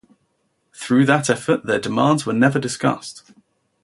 [0.73, 3.21] Through that effort their demands were never discussed.